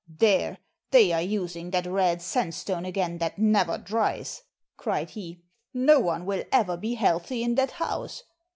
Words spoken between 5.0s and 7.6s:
he. "No one will ever be healthy in